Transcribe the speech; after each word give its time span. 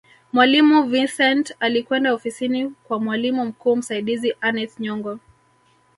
mwalimu 0.33 0.83
vicent 0.83 1.55
alikwenda 1.59 2.13
ofisini 2.13 2.69
kwa 2.83 2.99
mwalimu 2.99 3.45
mkuu 3.45 3.75
msaidizi 3.75 4.33
aneth 4.41 4.79
nyongo 4.79 5.19